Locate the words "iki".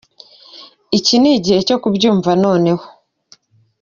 0.97-1.15